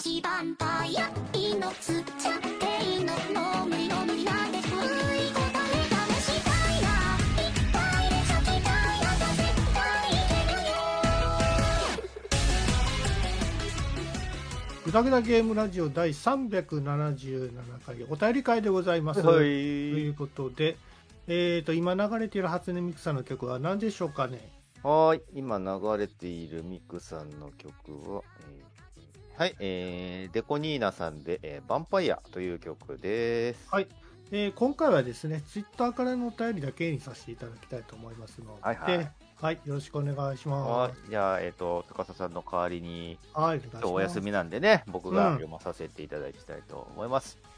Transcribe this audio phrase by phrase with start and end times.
[0.00, 2.48] 私ヴァンパイア命吸っちゃって
[2.82, 5.84] いいのもう無理の無理なんですうい答え
[6.16, 6.88] 試したいな
[7.36, 10.72] 一回で咲きたいなと絶対いけるよ
[14.86, 17.50] ぐだぐだゲームラジオ第377
[17.84, 19.20] 回お便り会でございます。
[19.20, 20.78] はといいうことで、
[21.26, 24.40] えー、と今流れている初音ミクさんの曲は何でしょうかね？
[24.82, 25.22] はーい。
[25.34, 28.71] 今流れているミクさんの曲は、えー
[29.42, 33.68] はい、えー、デコニーナさんで、えー、ヴァンパイアという曲です。
[33.72, 33.88] はい
[34.30, 39.10] えー今回はですね、ツイッターからのお便りだけにさせていただきたいと思いますので、はいはい
[39.40, 40.92] はいよろしくお願いしまはい。
[41.10, 43.18] じゃあ、えっ、と、高さんの代わりに、
[43.80, 43.84] す。
[43.84, 47.36] はい、お休みなんでね、僕がうん読まさせていただきたいと思います。
[47.42, 47.51] えー、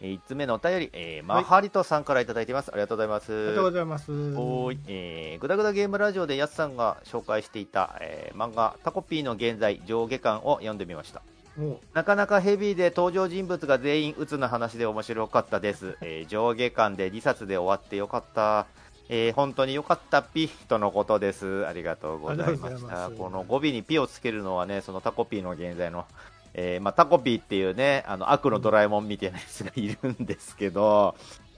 [0.00, 2.70] 1つ目のお便り、えー、マハリトさんからいただいています。
[2.70, 3.32] ありがとうございます。
[3.32, 4.10] ありがとうございます。
[4.10, 11.22] おーい、えー、ぐだぐだゲームラジオでやすさんが紹介していた、えー漫画タコピーの現在上下巻を読んでみました。
[11.58, 15.96] おなかなかヘビーで登場人物が全員鬱な話で面白かったです。
[16.00, 18.66] えー上下巻で2冊で終わってよかった。
[19.10, 21.66] えー本当によかったピとのことです。
[21.66, 23.10] ありがとうございました。
[23.10, 26.06] この語尾にピをつけるのはね、そのタコピーの現在の、
[26.54, 31.14] えーまあ、タコピーっていうね、あの悪のドラえもんみたいなやつがいるんですけど、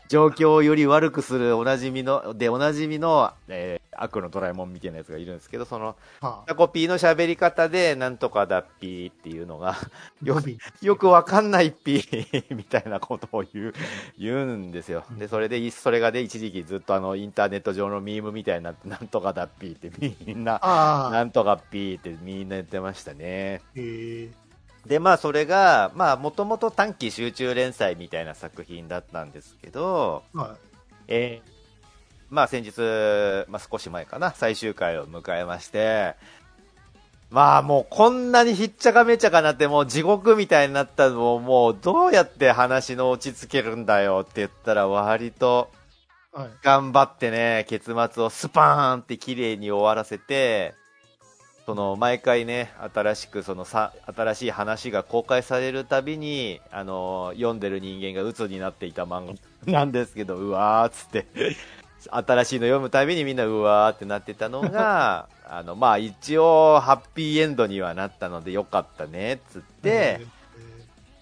[0.08, 9.76] 状況をより悪くするおなじみの、で、おなじみの、えー悪のドラえもんみたいなやつがいるんですけど、その、はタコピーの喋り方で、なんとかだっぴーっていうのが、
[10.22, 10.42] よ語尾
[10.84, 13.74] よくわかんないピー みたいなことを言う、
[14.18, 15.04] 言うんですよ。
[15.18, 19.90] で、それで、いそれがで、一時期ずっとあの、インターネット上のミームみたいになって、なんとかだっぴーって
[20.26, 23.60] みんな、ああ、なんとかピーってみんな言ってましたね。
[23.74, 24.32] えー、
[24.86, 30.56] で、まあ、それが、まあ、もともと短期集中連載みたいな作品だったんですけど、は
[31.08, 31.52] えー
[32.32, 32.80] まあ先日、
[33.50, 36.14] まあ少し前かな、最終回を迎えまして、
[37.28, 45.70] まあもうこんなにひっちゃかめっちゃかなってもう地獄みたいになったのをもうどうやって話の落ち着けるんだよって言ったら割と
[46.62, 50.74] 頑張ってね、結末をスパーンって綺麗に終わらせて、
[51.72, 59.34] その毎回ね、新しくそのさ、新しい話が公開されるたびに、あの、読んでる人間が鬱になっていた漫
[59.64, 61.24] 画 なんですけど、うわーっつって、
[62.10, 70.20] 新しいの読むたびにみんなうわーってなってたのが、 あの、まあ一応ハッピーエンドにはなったのでよかったね、っつって、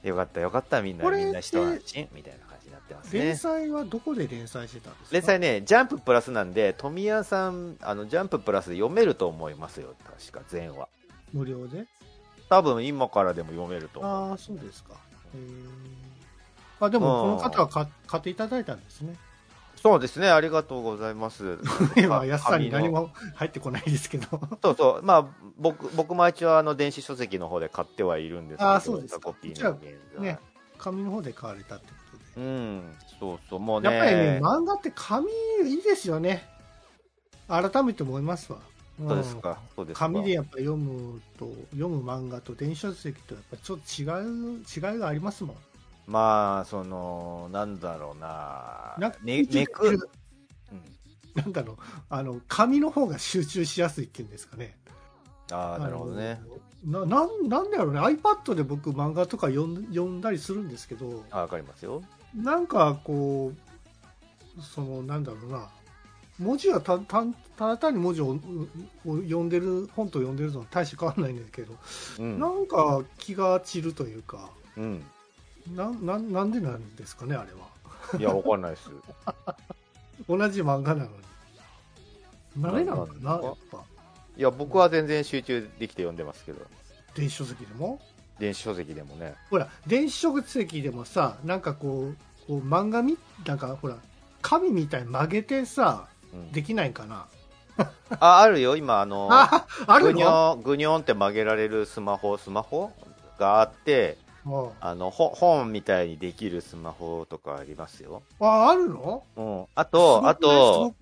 [0.03, 2.50] えよかったよかった、みんな、みんな一安心、みたいな
[2.99, 3.21] ってますね。
[3.21, 5.13] ー連載はどこで連載してたんですか？
[5.13, 10.89] 連載ね、ジャンププラスなんで、富谷さん、あの、ジャンププラスで読めると思いますよ、確か、全話。
[11.33, 11.87] 無料で？
[12.49, 14.31] 多分今からでも読めると思う。
[14.31, 14.95] ああ、そうですか。
[15.35, 19.15] えー、あでも、この方は買買っていただいたんですね。
[19.83, 21.59] そうですね、ありがとうございます。
[21.97, 24.27] 今、安さんに何も入ってこないですけど。
[24.63, 25.27] そうそう、まあ、
[25.59, 29.65] 僕、僕も一応、あの、電子書籍の方で買ってはいるんですけど、あーそうですかコピー
[30.19, 30.21] の。
[30.23, 30.39] ね、
[30.77, 31.95] 紙の方で買われたってこ。
[32.41, 32.83] うん、
[33.19, 33.91] そうそう、もうね。
[33.93, 35.31] やっぱりね、漫画って紙
[35.67, 36.49] いいですよね。
[37.49, 38.59] 改めて思いますわ。
[39.03, 40.07] んそうですか、そうですか。
[40.07, 45.57] 紙でやっぱ読むと、読む漫画と電子書籍とやっぱちょっと違う、違いがありますもん。
[46.07, 48.95] まあ、その、なんだろうな。
[48.99, 50.01] なんかね、めく、うん
[51.35, 51.77] なんだろう、
[52.09, 54.77] あの、紙の方が集中しやすいっていうんですかね。
[55.53, 56.41] ああ、なるほどね。
[56.85, 62.03] な、なん、なんだろうね、iPad で僕漫画とか読ん読んだりするんですけど、あわかりますよ。
[62.35, 63.53] なんかこ
[64.59, 65.69] う、その、なんだろうな、
[66.39, 67.25] 文字はたた
[67.57, 68.39] ただ単に文字を
[69.07, 71.75] を読んでる、本と読んでるのは大して変わらないんですけど、
[72.19, 72.39] うん。
[72.39, 75.05] なんか気が散るというか、うん。
[75.75, 77.71] なななんでなんですかね、あれは。
[78.19, 78.91] いや、わかんないです。
[80.27, 81.17] 同じ漫画なのに。
[82.59, 83.85] 慣れなのかな、やっぱ。
[84.41, 86.63] いや、僕は全然集中できて読んでますけど、
[87.15, 88.01] 電子書籍でも？
[88.39, 89.35] 電子書籍でもね。
[89.51, 93.99] ほら、電子書籍でもさ、なんかこう、こう漫画み、なんかほら、
[94.41, 96.53] 紙みたいに曲げてさ、うん。
[96.53, 97.27] できないんかな？
[98.19, 100.57] あ、あるよ、今、あの、あ、あるの？
[100.57, 102.91] ぐにょんって曲げられるスマホ、スマホ？
[103.39, 104.17] があって、
[104.47, 108.23] うんあの、ほ本みたいにできるスマホとかありますよ。
[108.41, 109.23] あ、あるの？
[109.37, 109.67] うん。
[109.75, 110.95] あと、あと、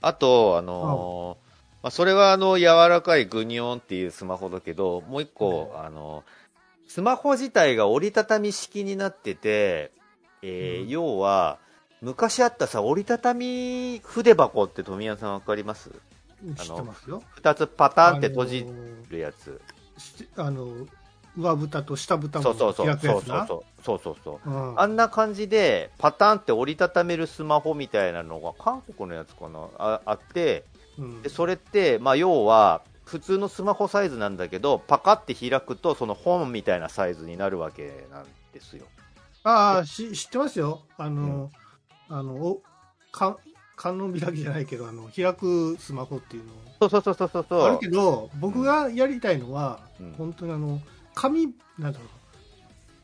[0.00, 1.41] あと、あのー
[1.82, 6.22] まあ、それはあの、柔らかいグニョンっていうスマホだけど、もう一個、あの、
[6.86, 9.90] スマホ自体が折りたたみ式になってて、
[10.42, 11.58] えーうん要は、
[12.00, 15.90] 昔あったさ、折りたたみ筆箱って富谷さんわかります？
[16.44, 17.22] うん知ってますよ。
[17.36, 19.60] 二つパターンって閉じあのーるやつ。
[19.98, 20.68] しあの、
[21.36, 22.86] 上蓋と下蓋もそうそうそう。
[22.86, 23.46] 開くそうやつな？
[23.46, 23.84] そうそう。
[23.84, 24.50] そうそうそう。
[24.50, 29.68] うんあんな感じで、パターンって折りたためるスマホみたいなのが、韓国のやつかな？
[29.78, 30.71] ああって、うん
[31.22, 38.86] でそれって、まあ、要は、普通のスマホサイズなんだけどパカって開くとその本みたいなサイズになるわけなんですよ。
[39.44, 40.82] ああ、し知ってますよ。
[40.96, 41.50] あの、
[42.08, 42.62] あの、お
[43.10, 43.38] か
[43.76, 46.52] 観音開きじゃないけど、あの、開くスマホっていうの
[46.88, 50.12] そうそうそうそうそうあるけど、僕がやりたいのは、うん。
[50.12, 50.80] 本当にあの、
[51.14, 52.08] 紙、なんだろう、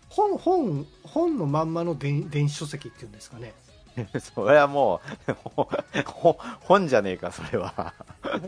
[0.09, 3.53] 本、本、本のまんまの電電子書籍っていうんですかね。
[4.35, 5.63] それはもう
[6.61, 7.95] 本じゃねえかそれは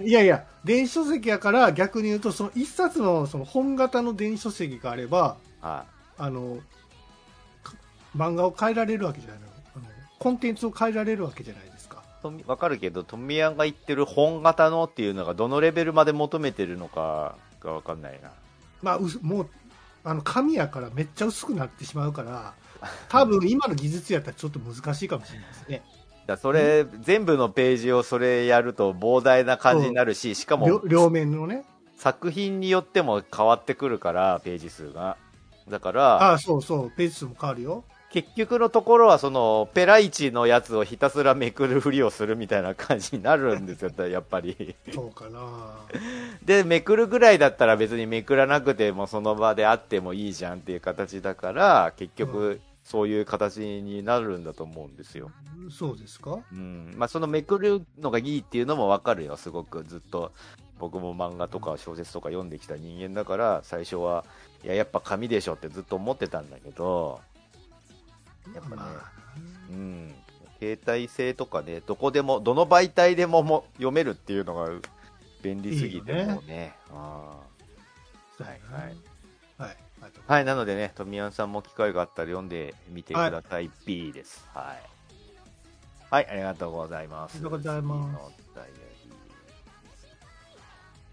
[0.02, 5.84] いやいや、電子書籍やから逆に言うと、その一冊のその本型の電子書籍があれば、は
[6.18, 6.58] あの、
[7.62, 7.74] か
[8.16, 9.46] 漫画を変えられるわけじゃないの。
[9.76, 9.84] あの
[10.18, 12.02] コンテンツを変えられるわけじゃないですか。
[12.46, 18.30] わかるけど富谷が言ってる本型のっていうのがどのレベルまで求めてるのかがわかんないな
[18.82, 19.48] まあ、うすもう、
[20.04, 22.54] あの、紙やからめっちゃ薄くなってしまうから、
[23.08, 25.82] 多分今の技術やったらちょっと難しいかもしれないですね。
[26.26, 31.64] だそれ、全部のページをそれやると膨大な感じになるし、しかも両両面のね。
[31.96, 35.16] 作品によっても変わってくるから、ページ数が。
[35.68, 37.84] だから、ああ、そうそう、ページ数も変わるよ。
[38.10, 44.74] 結局のところは、その、ペライチのやつをひたすらめくるふりをするみたいな感じになるんですよ、やっぱり。
[44.92, 45.40] そうかな。
[46.42, 55.30] で、めくるぐらいだったら別にめくらなくてもその場であってもいいじゃんっていう形だから、結う局、そういう形になるんだと思うんですよ。
[55.70, 56.40] そうですか？
[56.52, 56.92] うん。
[56.96, 59.84] まあ、そのめくるのがいいっていうのもわかるよ、すごく。
[59.84, 60.32] ずっと、
[60.80, 64.24] 僕も漫画とか小説とか読んできた人間だから、最初は、
[64.64, 67.20] いや、やっぱ紙でしょってずっと思ってたんだけど、
[68.52, 69.12] やっぱねまあ
[69.70, 70.14] うん。
[70.58, 74.68] 携帯性とかね、どこでも、どの媒体でもも読めるっていうのが
[75.42, 76.74] 便利すぎてもうね。
[76.90, 77.38] あ
[78.36, 78.96] そうやなはいはい。
[80.26, 83.70] はい、なのでね、富山さんも機会があったら読んでみてください。
[83.84, 84.48] B です。
[84.54, 85.00] はい。
[86.10, 87.34] はい、ありがとうございます。
[87.34, 88.80] ありがとうございます次のお便り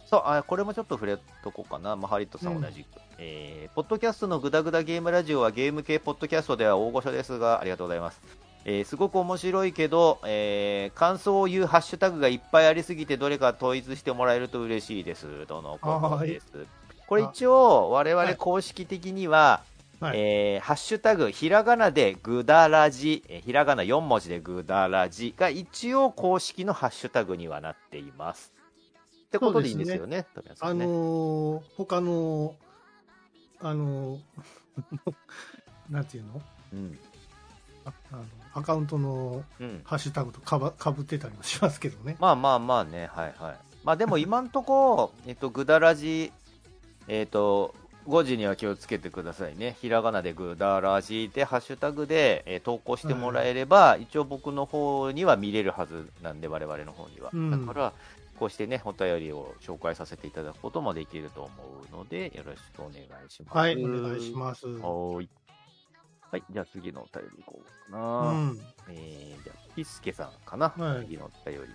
[0.09, 1.95] そう、あ、これもちょっと触れとこうかな。
[1.95, 2.88] マハリットさん同じく。
[3.18, 8.21] えー、ポッドキャストのグダグダゲームラジオはゲーム系ポッドキャストでは大御所ですが、ありがとうございます。
[8.63, 16.45] えーすごく面白いけど、えー感想を言うハッシュタグがいっぱいありすぎてどれか統一してもらえると嬉しいですとのことです。
[17.07, 19.63] これ一応我々公式的には、
[20.00, 20.19] はい。
[20.19, 28.54] えーハッシュタグひらがなでグダラジ、えーひらがな4文字でグダラジが一応公式のハッシュタグにはなっています。
[29.27, 30.74] ってことでいいんですよね、富山さあ。
[30.74, 32.56] のー他の、
[33.62, 34.19] あのー
[35.89, 36.42] なんていうの？
[36.74, 37.00] うん。
[37.86, 39.81] ああのアカウントのうん。
[39.83, 42.18] ハッシュタグとかばかぶってたりもしますけどね。
[42.19, 43.56] まあまあまあね、はいはい。
[43.83, 46.31] まあでも今んとこ、えっと、グダラジ、
[47.07, 47.74] えっと、
[48.07, 49.77] 5時には気をつけてくださいね。
[49.81, 57.31] ひらがなでグダラジで、ハッシュタグで、えー投稿してもらえれば、一応僕の方には見れるはずなんで、我々の方には。
[57.33, 57.94] うんだから、
[58.39, 61.51] こうしてね、お便りを紹介させていただくこともできると思
[61.92, 63.57] うので、よろしくお願いします。
[63.57, 64.68] はい、お願いします。
[64.68, 65.30] はーい。
[66.30, 68.31] はい、じゃあ次のお便りいこうかうな。
[68.31, 68.60] ん。
[68.89, 71.68] えー、じゃあ、ピスケさんかな、はい次のお便り。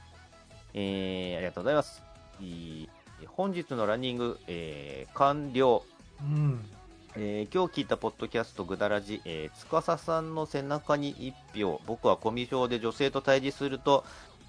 [0.75, 2.03] えー、ありがとうございます。
[2.41, 2.45] い
[2.85, 2.89] い
[3.27, 5.83] 本日のランニング、えー、完了。
[6.21, 6.65] うん。
[7.15, 11.81] えー今日聞いたポッドキャストぐだらじ、えー、司さんの背中に一票。
[11.87, 14.05] 僕はコミュ障で女性と対峙すると、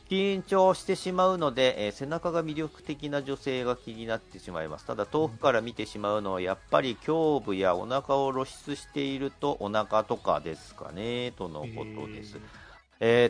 [0.10, 4.86] 緊張してしまうので、えー背中が魅力的な女性が気になってしまいます。
[4.86, 11.68] ただ遠くから見てしまうのはやっぱり胸部やお腹を露出しているとお腹とかですかね、とのこ
[12.02, 12.38] とです。
[12.38, 12.63] えー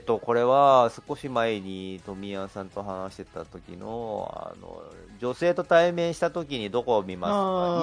[0.05, 4.83] と、これは少し前に富谷さんと話してた時の、あの、
[5.19, 7.27] 女性と対面した時にどこを見ま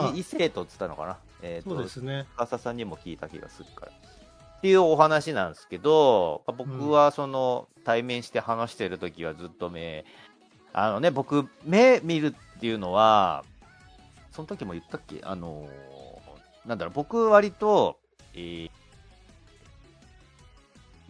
[0.01, 0.17] すか？
[0.17, 1.19] 異性とっつったのかな？
[1.43, 2.27] えーとそうで、すね。
[2.37, 3.93] 司さんにも聞いた気がするから。
[3.93, 10.05] っていうお話なんですけど、僕はその、対面して話してる時はずっと目、
[10.73, 13.45] あのね、僕、目見るっていうのは、
[14.31, 15.21] その時も言ったっけ？
[15.25, 17.99] あのーなんだろう、僕割と、
[18.35, 18.71] えー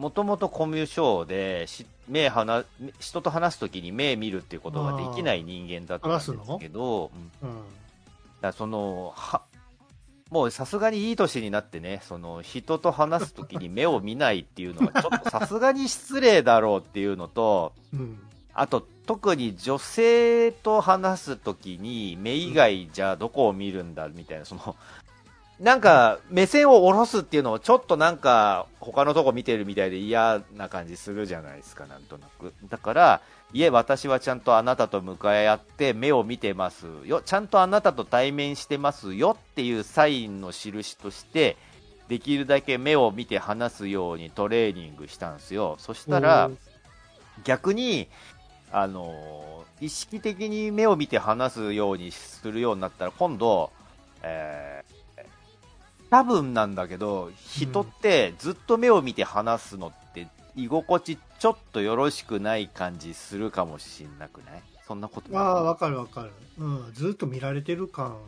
[0.00, 2.64] もともとコミュ障でし目話
[3.00, 7.10] 人と話すときに目見るっていうことができない人間だったんですけど、
[7.42, 7.56] うんうん。
[8.40, 9.42] だそのは
[10.30, 18.18] もうさすがにいい年になってねその人と話すときに目を見ないっていうのはちょっとさすがに失礼だろうっていうのとうん。
[18.52, 24.76] あと特に女性と話すときに目以外じゃどこを見るんだみたいなその
[25.60, 32.54] なんか目線を下ろすっていうのをちょっとなんか他のとこ見てるみたいで嫌な感じするじゃないですかなんとなく。
[32.70, 33.20] だから
[33.52, 37.20] いえ私はちゃんとあなたと向かい合って目を見てますよ。
[37.20, 41.58] ちゃんとあなたと対面してますよっていうサインの印として
[42.08, 45.76] できるだけ目を見て話すようにトレーニングしたんですよ。
[45.78, 46.50] そしたら
[47.44, 48.08] 逆に
[48.72, 53.72] あのー意識的に目を見て話すようにするようになったら、今度、
[54.22, 54.99] えー
[56.10, 60.26] 多分なんだけど、人ってずっと目を見て話すのって、
[60.56, 64.62] 居心地ちょっとよろしくない感じするかもしんなくない？
[64.86, 66.32] そんなことああ、わかるわかる。
[66.58, 68.18] うん、ずっと見られてる感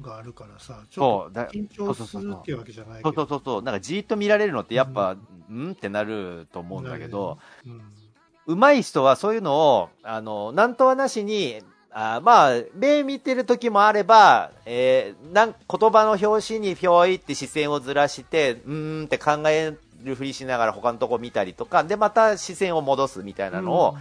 [0.00, 3.12] があるからさ、ちょっと緊張するっていうわけじゃないけど。
[3.12, 5.16] そうそうそうそう、なんかじーっと見られるのってやっぱ、
[5.50, 5.72] うん。
[5.72, 8.54] ってなると思うんだけど、うん。
[8.54, 23.96] 上手い人はそういうのを、あの、なんとはなしに、あまあ、目見てる時もあれば、えーなん言葉の表紙にひょいって視線をずらして、うーんって考えるふりしながら他のとこ見たりとか、で、また視線を戻すみたいなのを、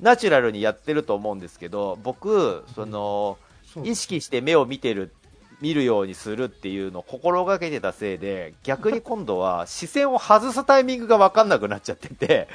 [0.00, 3.38] ナチュラルにやってると思うんですけど、僕、その、
[3.84, 5.12] 意識して目を見てる、
[5.60, 12.48] 見るようにするっていうのを心がけてたせいで、逆に今度は視線を外すタイミングが分かんなくなっちゃってて、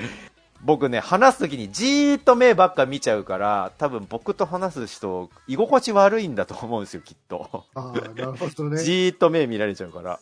[0.61, 7.65] 僕ね、話すときにじーっと目ばっか見ちゃうから、多分僕と話す人、居心地悪いんだと思うんですよ、きっと。
[7.75, 8.83] ああ、なるほどね。
[8.83, 10.19] じーっと目見られちゃうから。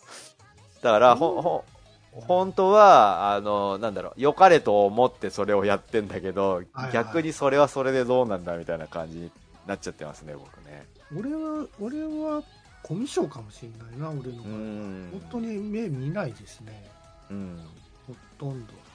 [0.82, 1.65] だから、ほ、ほ、
[2.12, 9.32] 本当は、あの、なんだろう、良かれと思ってそれをやってんだけど、はい逆にそれはそれでどうなんだみたいな感じに
[9.68, 10.86] なっちゃってますね、僕ね。
[11.18, 12.44] 俺は、俺は、
[12.84, 14.58] コミュ障かもしれないな、俺のう場合は。
[14.58, 15.10] ん。
[15.12, 16.89] 本当に目見ないですね。
[17.32, 17.60] うん。
[18.08, 18.74] ほとんど。
[18.74, 18.86] うん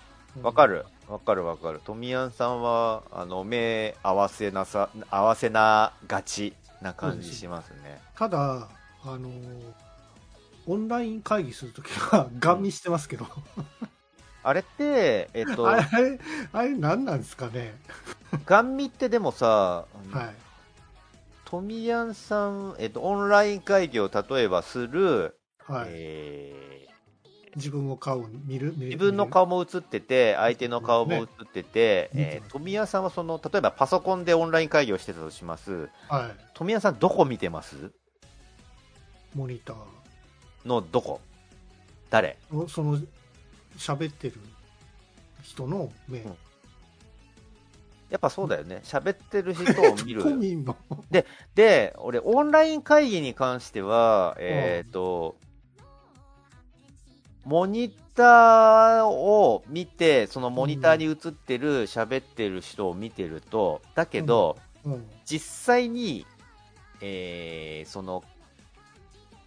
[0.42, 0.86] わかる。
[1.10, 1.80] わかるわかる。
[1.84, 8.00] トミヤンさんは、あの、目合わせなさ、合わせながちな感じしますね。
[8.14, 8.68] ただ、
[9.02, 9.72] あのー
[10.66, 13.26] オンライン会議するときは、ガン見してますけど。
[14.44, 16.18] あれって、えっと、あれ、
[16.52, 17.74] あれ、何なんですかね。
[18.46, 20.34] ガン見ってでもさ、はい。
[21.44, 25.88] トミヤンさん、えっと、オンライン会議を例えばする、はい。
[25.88, 26.59] えー
[27.56, 35.88] 自分の顔を見る自分の顔も映ってて、相手の顔も映ってて、ねえー、富谷さんはその、例えばパソコンでオンライン会議をしてたとします。
[36.08, 36.44] はい。
[36.54, 37.90] 富谷さんどこ見てます？
[39.34, 39.76] モニター。
[40.64, 41.20] のどこ？
[42.10, 42.38] 誰？
[42.52, 42.98] おその、
[43.76, 44.34] 喋ってる
[45.42, 46.20] 人の目。
[46.20, 46.36] うん
[48.10, 48.80] やっぱそうだよね。
[48.82, 50.30] 喋ってる人を見る ど。
[50.30, 50.76] こ見んの？
[51.54, 55.36] で、俺、オンライン会議に関しては、えっ、と、
[57.50, 65.04] モニターを見て、そのモニターに映ってる喋ってる人を見てると、だけど、うん。
[65.24, 66.24] 実際に、
[67.00, 68.22] えーその、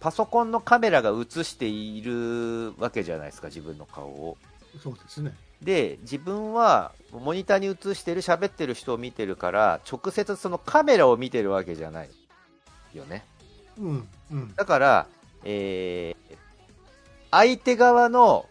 [0.00, 4.36] パソコンのカメラが映しているわけじゃないですか、自分の顔を。
[4.82, 5.34] そうですね。
[5.62, 12.10] で、自分はモニターに映してる喋ってる人を見てるから、直接そのカメラを見てるわけじゃない
[12.92, 13.24] よね。
[13.78, 14.08] うん。
[14.30, 14.54] うん。
[14.54, 15.06] だから、
[15.42, 16.43] えー
[17.34, 18.48] 相手側の、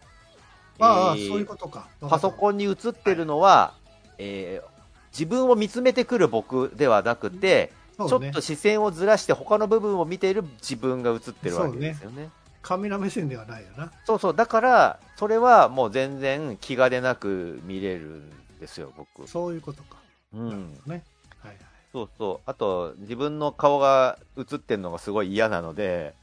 [0.78, 1.88] ああ、えーそういうことか。
[2.00, 2.32] パソン。
[2.32, 3.74] コンに映ってるのは、
[4.18, 4.74] えー
[5.14, 12.30] 自分を見つめてくる僕ではなくて、ねょっと視線をずらして他の部分を見ている自分が映ってるわけですよね。
[12.60, 13.92] カメラ目線ではないよな。
[14.04, 19.28] そうそう、だから、それはもう全然気兼ねなく見れるんですよ、僕。
[19.28, 19.98] そういうことか。
[20.32, 20.74] うん。
[20.86, 21.04] ね。
[21.38, 21.56] はいはい。
[21.92, 22.50] そうそう。
[22.50, 26.14] あと、自分の顔が映ってるのがすごい嫌なので、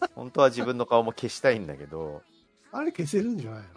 [0.14, 2.22] 本当は自分の顔も消したいんだけど、
[2.72, 3.68] あれ消せるんじゃないの？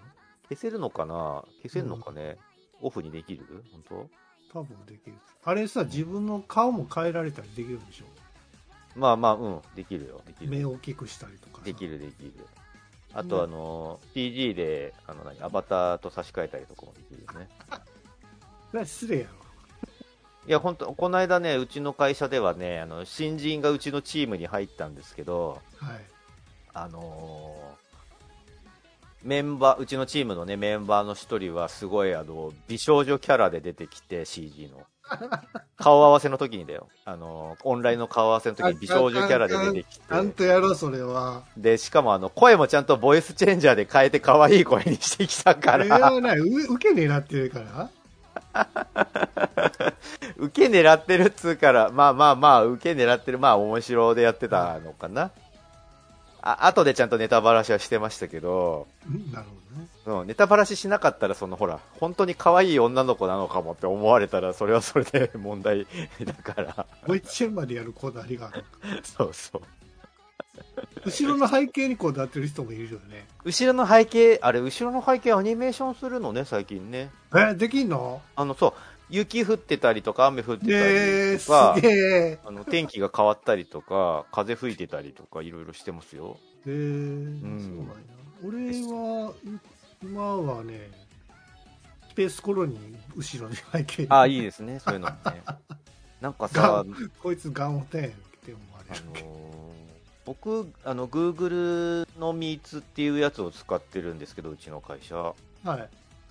[0.49, 1.43] 消せるのかな？
[1.63, 2.37] 消せるのかね、
[2.81, 3.63] オフにできる？
[3.87, 4.09] 本
[4.53, 5.15] 多分できる。
[5.43, 8.05] あれさ、自分の顔も変えられたりできるんでしょ？
[8.95, 10.21] 当まあまあ、うん、できるよ。
[10.25, 10.51] できる。
[10.51, 11.63] 目を大きくしたりとかさ。
[11.63, 12.33] できる、できる。
[13.13, 17.49] あと、あの、CG で、あの、何、アバターと差し替えたりとかもできるよね。
[18.71, 19.41] それは失礼やろ。
[20.47, 26.05] いや、本当この間ね、うちの会社ではね、あの、新人がうちのチームに入ったんですけど、はい。
[26.73, 27.71] あのー
[29.23, 34.81] メンバー、うちのチームのね、メンバーの一人はすごいあの、美少女キャラで出てきて、CG の。
[35.77, 36.87] 顔合わせの時にだよ。
[37.05, 40.37] あのーオンラインの顔合わせの時に美少女キャラで出てきちゃんて。
[40.37, 41.43] とやろう、それは。
[41.55, 47.89] で、しかもあの、声もちゃんとボイスチェンジャーで変えて可愛い声にしてきたから、はね、う受け狙ってるから？
[50.37, 55.29] 受け狙ってるっつうから、まあまあまあ、受け狙ってる、まあ面白でやってたのかな。
[56.41, 59.51] あ、後でちゃんとネタバラシはしてましたけど、うんなるほ
[60.05, 60.21] どね。
[60.21, 65.85] うん、ネタバラシしなかったら、そのほら、本当に可愛い女の子なのかもって思われたら、それはそれで問題
[66.23, 68.65] だから、ボイチェンまでやるこだわりがある。
[69.03, 69.61] そうそう。
[71.05, 73.25] 後ろの背景にこだわってる人もいるよね。
[73.43, 77.09] 後ろの背景、あれ、後ろの背景アニメーションするのね、最近ね。
[77.35, 78.21] え、できんの？
[78.35, 78.73] あの、そう、
[79.11, 81.75] 雪降ってたりとか、雨降ってたりとか。
[82.45, 86.37] あの、天気が変わったりとか、風吹いてたりとか、いろいろしてますよ。
[86.65, 88.11] えー、んそうなんや。
[88.43, 88.57] 俺
[88.93, 89.59] は、い
[90.03, 90.89] 今はね、
[92.09, 95.43] スペースコロニー後ろに背景ああ、いいですね、そういうのもね。
[96.19, 96.85] なんかさ、
[97.21, 98.09] こいつガンオテンっ
[98.45, 99.61] て思わあれるのー
[100.25, 105.15] 僕、あの、Google の Meets っていうやつを使ってるんですけど、うちの会社。
[105.15, 105.33] は
[105.77, 105.89] い。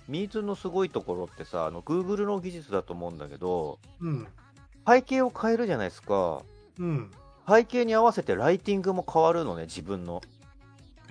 [0.09, 4.27] Meets のすごいところってさ、あの、Google の技術だと思うんだけど、うん。
[4.87, 6.41] 背景を変えるじゃないですか。
[6.79, 7.11] うん。
[7.47, 10.21] 背景に合わせてライティングも変わるのね、自分の。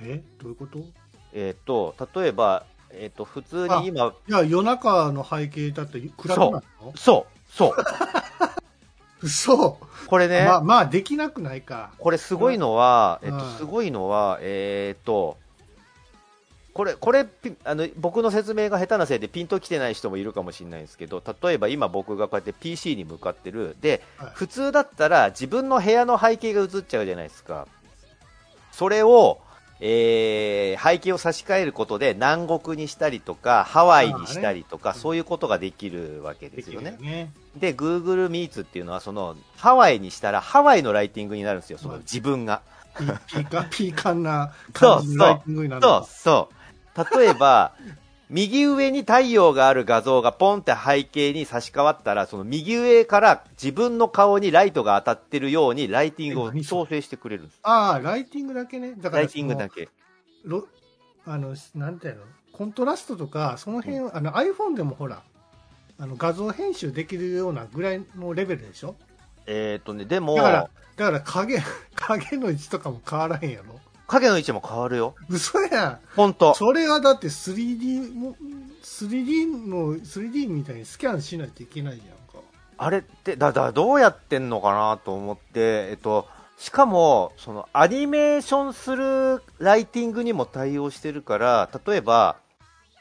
[0.01, 0.23] え？
[0.39, 0.79] どういうこと？
[0.79, 0.85] い
[1.33, 6.93] えっ、と、例えば、えっ、と、普通に今、や、夜中の背景だって暗くなるの？
[6.97, 7.73] そう、そう。
[9.23, 11.93] 嘘これね、まあ、まあ、できなくないか。
[11.99, 15.37] これすごいのは、えっと、うんすごいのは、えーっと、
[16.81, 23.77] これ、これ、ピあの、僕の説明が下手なせいでピンときてない人もいるかもしれないんですけど、例えば今僕がこうやって PC に向かってる。
[23.83, 27.69] で、はい普通だったら自分の部屋の背景が映っちゃうじゃないですか。
[28.73, 29.41] それを、
[29.81, 36.97] えー背景を差し替えることで南国にしたりとか、ハワイにしたりとか、そういうことができるわけでですきよね。
[36.99, 37.31] ね。
[37.57, 42.63] で、Google Meets っていうのは、その、ハワイにしたら、ハワイのライティングになるんですよ、そのはい自分が。
[42.97, 46.60] ピピーカン、ピーカンな感じのライティングになるそう、そう。
[47.15, 47.73] 例えば、
[48.31, 57.59] 右上に太陽がある画像がポンって背景に差し替わったら、その右上から自分の顔にライトが当たってるように、ライティングを調整してくれるんです。
[57.65, 58.95] ああ、ライティングだけね。
[58.97, 59.89] だからライティングだけ。
[61.27, 62.23] あの、なんていうの？
[62.53, 65.23] コントラストとか、その辺、あの iPhone でもほら、
[65.99, 68.95] あの画像編集できるようなぐらいのレベルでしょ？
[69.47, 71.59] えっ、とね、でもだ、から、だから影、
[71.97, 73.81] 影の位置とかも変わらへんやろ？
[74.11, 75.15] 影の位置も変わるよ。
[75.29, 75.99] 嘘やん。
[76.17, 76.55] ほんと。
[76.55, 78.37] それはだって 3D も、
[78.83, 82.43] 3D の、3D みたいにスキャンしないといけないじゃんか。
[82.77, 86.27] あれって、だ、だ、どうやってんのかなと思って、えっと、
[86.59, 92.37] しかも、その、アニメーションするライティングにも対応してるから、例えば、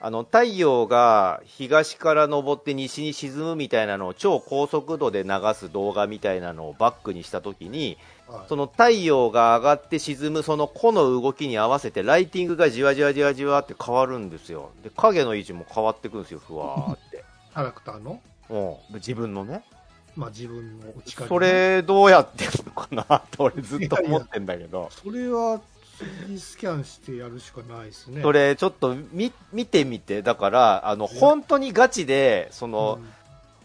[0.01, 7.97] あの、太陽が東から昇って西に沈むみたいなのを超高速度で流す動画みたいなのをバックにしたときに、
[8.29, 14.71] はいその太陽が上がって沈むその子の動きに合わせてライティングがじわじわじわじわって変わるんですよ。
[14.83, 17.23] で、影の位置も変わってくんですよ、ふわーって。
[17.53, 18.95] キャラクターの、うん。
[18.95, 19.63] 自分のね。
[20.15, 24.89] まあ自分のお力、それどうやってんのかなって俺ずっと思ってんだけど。
[24.91, 25.59] それは
[26.27, 28.21] 3D スキャンしてやるしかないですね。
[28.21, 30.21] それちょっと見見てみて。
[30.21, 33.18] だから、あの、本当にガチで、その、うん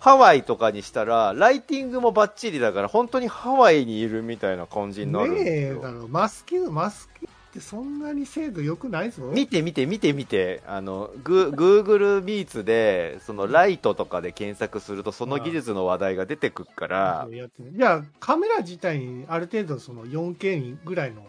[0.04, 5.78] ハワイとかにしたら、ライティングもバッチリだから、本当にハワイにいるみたいな感じになるんねですよ。
[5.78, 21.24] えだろマスキマスキってそんなに精度良くないぞ見て見て見て見て、あの、グーグルビーツで、そのライトとかで検索すると、その技術の話題が出てくるから、やってみいやカメラ自体にある程度その 4K にぐらいの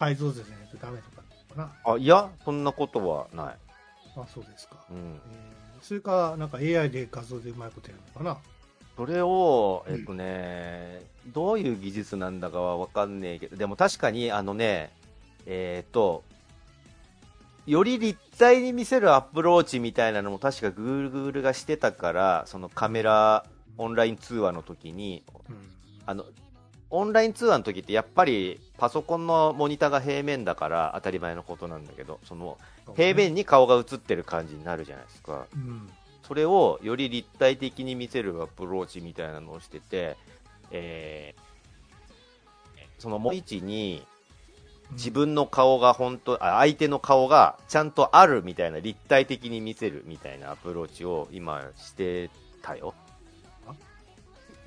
[0.00, 1.22] 解像度じゃないとダメとかか
[1.54, 3.56] なあ、いや、そんなことはない。
[4.16, 5.20] あそうですか、うん。
[5.30, 8.38] えーそれかなんか AI で画像でうまいことやるのかな？
[8.96, 14.90] それを、えっとね、どういう技術なんだかはわかんねえけど、でも確かに、あのね、
[15.46, 16.24] えっ、と、
[17.66, 23.44] より立体に見せるアプローチみたいなのも確か Google がしてたから、そのカメラ、
[23.78, 25.56] オンライン通話の時に、うん。
[26.04, 26.24] あの、
[26.90, 32.58] オンライン通話の時ってやっぱりパソコンのモニターが平面だから当たり前のことなんだけど、その
[32.94, 35.46] 平面に顔が映ってる感じになるじゃないですか。
[35.54, 35.88] うん
[36.26, 40.16] それをより立体的に見せるアプローチみたいなのをしてて、
[40.72, 41.46] えー
[42.98, 44.04] その位置に
[44.92, 52.30] 自分の顔が本当、あ相手の顔がちゃんとあるみたいな立体的に見せるみたいなアプローチを今して
[52.62, 52.94] たよ
[53.66, 53.74] あ。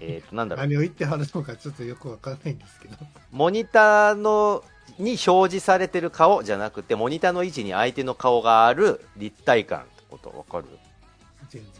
[0.01, 0.65] えっ、と、なんだろう。
[0.67, 2.97] 何を言ってはるのかちょっとよくわかんないんですけど
[3.31, 4.63] モニターの
[4.97, 10.65] に表示されてる顔じゃなくて、モニターの位置に相手の顔がある立体感ってことわかる？
[11.49, 11.71] 全然。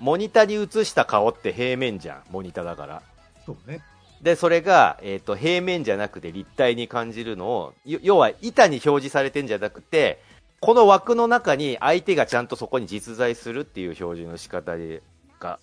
[0.00, 3.02] モニターに映した顔って平面じゃん、モニターだから。
[3.44, 3.80] そうね。
[4.22, 10.20] で、それが、えっ、と、平面じゃなくて立体に感じるのを、よ要は板に表示されてんじゃなくて、
[10.60, 15.02] この枠の中に相手がちゃんとそこに実在するっていう表示の仕方で
[15.38, 15.60] が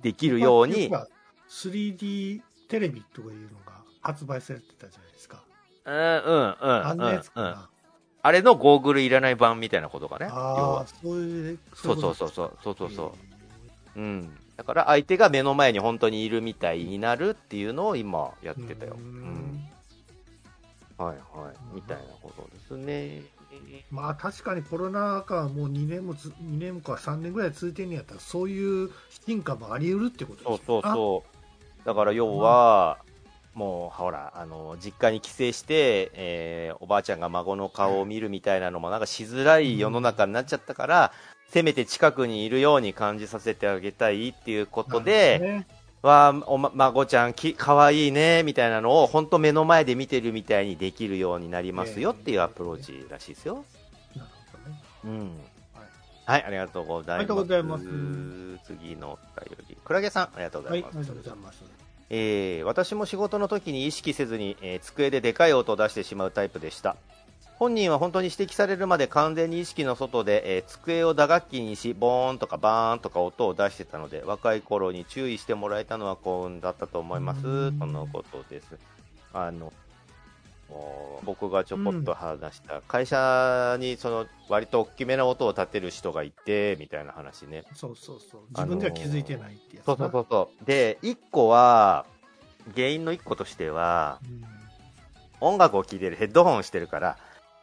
[0.00, 1.08] できるように、まあ
[1.50, 5.42] 3D テレビとかいうのが発売されてたじゃないですか
[5.88, 7.68] うん、うん、うん、あんなやつかうんうんな、
[8.22, 10.26] あれのゴーグルいらない版みたいなことかね。
[10.28, 10.86] 要あはあ。
[10.86, 13.14] そういうそうそうそうそう、そうそうそそ
[13.96, 14.00] う。
[14.00, 14.30] うん。
[14.56, 18.96] だから相手が目の前に本当にいるみたいになるっていうのを今やってたよ。
[18.98, 19.68] ううんん。
[20.98, 21.74] はいはい。
[21.74, 23.22] みたいなことですね。
[23.90, 28.90] まあ確かにコロナ禍はもう2年もつ2年か3年ぐらい続いてんのやったらそういう
[29.26, 31.24] 進化もあり得るってことそうそううそ
[31.82, 31.86] う。
[31.86, 32.98] だから要は、
[33.58, 41.12] もうほら、あの、実家に帰省して、えーおばあちゃんが孫の顔を見るみたいなのもなんかしづらい世の中になっちゃったから、
[41.50, 45.66] せめて近くにいるように感じさせてあげたいっていうことなで、ね
[46.02, 53.64] わあ、おま、孫ちゃんき、かわいいね、みたいなのを、本当目の前で見てるみたいにできるようになりますよっていうアプローチらしいですよ。
[54.14, 55.20] なるほどねうん。
[56.26, 57.18] はいはい、ありがとうございます。
[57.18, 57.84] ありがとうございます
[58.66, 59.76] 次のお便り。
[59.84, 60.98] クラゲさん、ありがとうござはいい、あます。
[60.98, 61.87] りがとうございます。
[62.10, 66.96] えー私も仕事の時に意識せずに、えー机ででかい音を出してしまうタイプでした。
[67.58, 77.46] 本人は本当に指摘されるまで完全に意識の外で、えー机を打楽器にしボーンとかバーンとか音を出してたので若い頃に注意してもらえたのは幸運だったと思います。
[77.46, 77.78] うん。
[77.78, 78.78] とのことです。
[79.32, 79.72] あの
[81.24, 88.40] 僕がちょこっと話した、会社にその割と大きめな音を立てる人がいてみたいな話ねそうそうそう。
[88.50, 89.94] 自分では気づいてないってやつな。
[89.94, 90.64] そうそうそうそう。
[90.66, 92.06] で、一個は、
[92.74, 94.58] 原因の一個としては、うん
[95.40, 97.16] 音楽を聴いてるヘッドホンしてるから、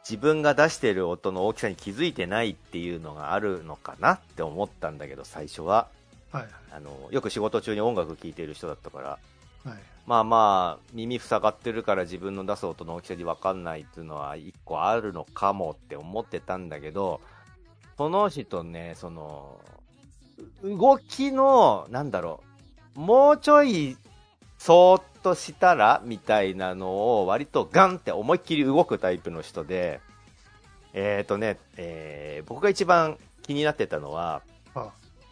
[0.07, 5.87] 自分が出してる音の大きさに気づいてないっていうのがあるのかなって思ったんだけど、最初は。
[6.31, 9.09] はいあの、よく仕事中に音楽聴いてる人だったから、
[9.63, 9.79] はい。
[10.07, 10.09] はい。
[10.09, 17.21] まあまあ、耳塞がってるから自分の出す音の大きさに分かんないっていうのは一個あるのかもって思ってたんだけど、
[17.97, 19.59] その人ね、その、
[20.63, 22.43] 動きの、なんだろ
[22.95, 23.97] う、もうちょい、
[24.57, 30.01] そーっとしたらみたいなのを割とガンって思いっきり動くタイプの人で、
[30.93, 34.41] えっ、ー、とね、えー僕が一番気になってたのは、
[34.73, 34.91] あ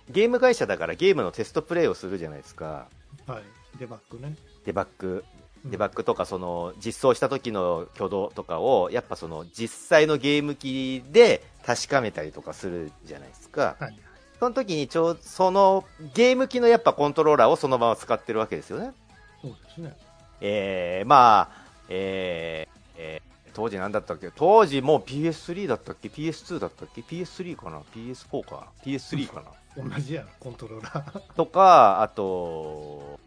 [0.10, 2.88] ゲーム会社だからゲームのテストプレイをするじゃないですか。
[3.28, 3.44] はい。
[3.80, 4.36] デバッグね。
[4.66, 5.24] デバッグ。
[5.28, 13.78] うんデバッグとかその実装した時の挙動とかをやっぱその実際のゲーム機で確かめたりとかするじゃないですか。
[13.80, 13.98] はい。
[14.42, 18.92] その時にちょうそのゲーム機のやっぱコントローラーをそのまま使ってるわけですよね。
[19.42, 19.96] そうですね。
[20.42, 24.32] えー、まあ、えーえー当時なんだったっけ？
[24.36, 29.44] 当時もう PS3 だったっけ？PS2 だったっけ？PS3 かな？PS4 か PS3 かな？
[29.76, 31.20] 同じやろ、コントローラー。
[31.36, 33.20] とか、あと、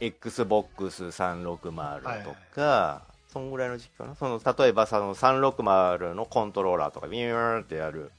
[0.00, 4.14] Xbox360 とか、そんぐらいの時期かな。
[4.14, 8.12] その、例えばその360のコントローラーとか、ビューンってやる、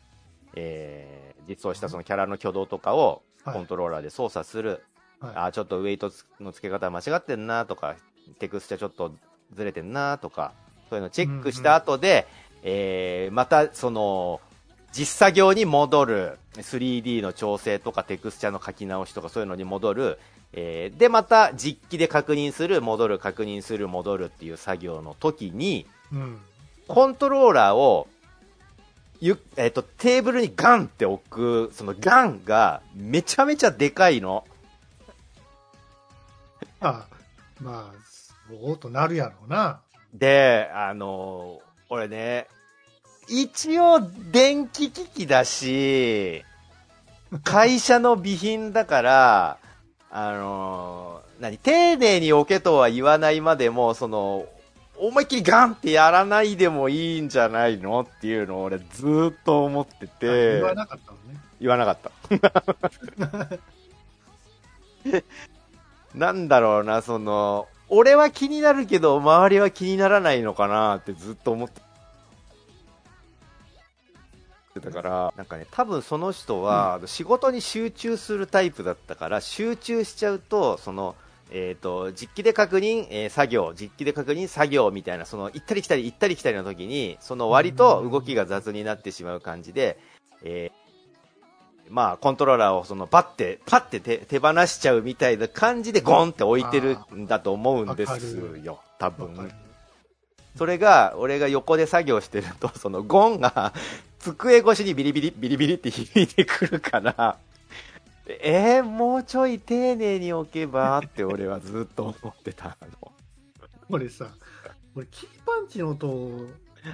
[0.56, 4.84] えー、実装したそのキャラの挙動とかをはいコントローラーで操作する。
[5.20, 7.96] はあ、ちょっとウェイトの付け方間違ってんなとか、
[8.40, 9.14] テクスチャちょっと
[9.54, 10.54] ずれてんなとか、
[10.90, 12.28] そういうのチェックした後で、
[12.64, 14.42] えー、またその、
[14.96, 20.20] 実作業に戻る、3D の調整とかテクスチャの書き直しとかそういうのに戻る、
[20.54, 25.86] えーで、また実機で確認する、戻る、確認する、戻るっていう作業の時に、い。
[26.14, 26.40] うん。
[26.88, 28.08] コントローラーを、
[29.20, 34.46] ゆえっ、と、テーブルにガンって置く、そのガンがめちゃめちゃでかいの。
[36.82, 37.06] あ
[37.60, 38.04] まあ、
[38.50, 39.80] そうとなるやろうな。
[40.14, 42.48] で、あの俺ね、
[43.28, 44.00] 一応
[44.32, 46.44] 電気機器だし、
[47.44, 49.58] 会社の備品だから、
[50.12, 54.46] あの何、丁寧に置けとは言わないまでも、その、
[54.98, 61.40] 思いっきりガンってやらないでもいいんじゃないのっていうのを俺ずーっと思ってて、言わなかったのね。
[61.60, 62.12] 言わなかった。
[66.16, 71.82] なんだろうな、その、俺は気になるけど、周りは気にならないのかなってずっと思って
[74.82, 81.16] たから、なんかね、多分その人は仕事に集中するタイプだったから、集中しちゃうと、その、
[81.52, 90.00] えっ、と、実機で確認、えー作業、実機で確認、作業みたいな、その、行ったり来たり、行ったり来たりの時に、その割と動きが雑になってしまう感じで、
[90.44, 90.84] えー
[91.90, 99.52] まあ、コントローラーをそのバッて、パッて手手放しちゃうみたいな感じでゴンって置いてるんだと思うんですよ、多分。
[100.58, 103.74] それが、俺が横で作業してると、そのゴンが
[104.24, 107.38] 机越しにビリビリ、ビリビリって響いてくるから、
[108.28, 113.12] えー、もうちょい丁寧に置けばって俺はずっと思ってたの。
[113.90, 114.28] 俺さ、
[114.96, 116.48] 俺、キーパンチの音、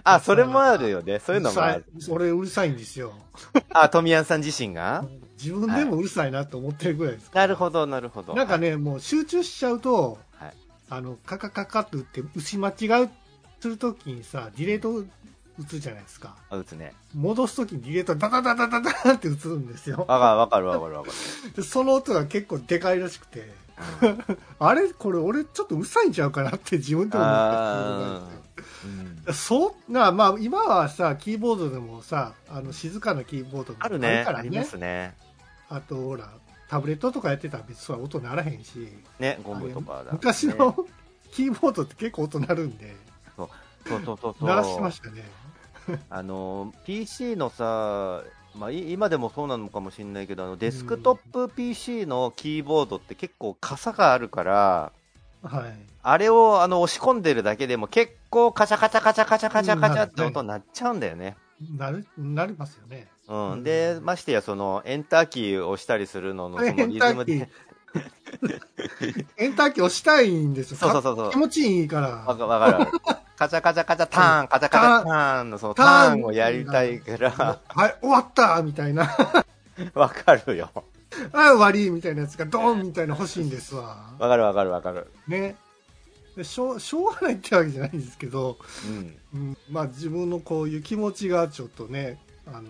[0.04, 1.20] あ、それもあるよね。
[1.20, 1.86] そういうのもある。
[2.10, 3.14] 俺うるさいんですよ。
[3.70, 5.06] あ、富谷さん自身が？
[5.42, 8.36] 自分でもうるさいなと思ってるぐらいですなるほど、なるほど。
[8.36, 10.54] なんかね、もう集中しちゃうと、はい
[10.90, 13.10] あの、カカカカって打って、打ち間違う
[13.60, 15.04] するときにさ、ディレート
[15.60, 16.36] 打つじゃないですか。
[16.50, 16.94] あ、打つね。
[17.14, 20.06] 戻すときにディレートダダダダダダって打つんですよ。
[20.08, 21.14] わかるわかるわかるわかる。
[21.56, 23.54] でその音が結構でかいらしくて、
[24.60, 28.64] あれこれ俺ちょっとうるさいんちゃうかなって自分でも思あって
[29.28, 34.24] うんそうな、まあ今はさ、キーボードでもさ、あの静かなキーボードもあるね。
[34.26, 35.16] からありますね。
[35.70, 36.30] あとほら、
[36.70, 40.10] タブレットとかやってたら別に音鳴らへんし、ね、ゴムとかだ、ね。
[40.14, 40.86] 昔の
[41.32, 42.96] キーボードって結構音鳴るんで、
[43.38, 43.50] そう
[43.90, 44.46] そうそうそう。
[44.46, 45.24] 鳴らしましたね。
[46.10, 48.24] あの、PC のさ、
[48.56, 54.92] まあ、い今でもそうなのかもしれないけどあのデスクトップ PC のキーボードって結構傘があるから
[55.44, 55.78] はい。
[56.02, 61.36] あれをあの押し込んでるだけでも結構カチャカチャカチャカチャカチャカチャってうん音になっちゃうんだよね。
[61.78, 63.08] なる、なりますよね。
[63.28, 67.50] うん、うんで、ましてやそのエンターキーを押したりするののその リズムで、
[69.38, 70.78] エンターキー押したいんですよ。
[70.78, 72.00] そうそうそうそう気持ちいいか。
[72.28, 72.92] わからわかる。
[73.40, 79.10] カチャカチャカチャターン、カチャカチャターンのそのタターンをやりたいから、はい、終わったみたいな。
[79.96, 80.70] わかるよ。
[81.32, 84.14] はい、終わりみたいなやつがドーンみたいな欲しいんですわ。
[84.20, 85.08] わかるわかるわかる。
[85.30, 85.56] ね。
[86.36, 89.18] でしょう、しょうがないってわけじゃないんですけど、うん。
[89.34, 92.70] うん、まあ自分のこういう気持ちがちょっとね、あの、